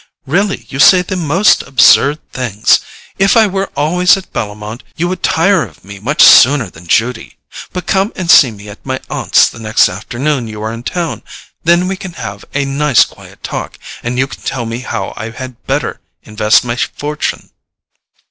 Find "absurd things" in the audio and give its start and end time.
1.61-2.79